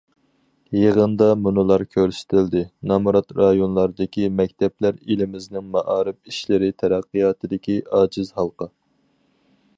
[0.75, 8.73] يىغىندا مۇنۇلار كۆرسىتىلدى: نامرات رايونلاردىكى مەكتەپلەر ئېلىمىزنىڭ مائارىپ ئىشلىرى تەرەققىياتىدىكى ئاجىز ھالقا.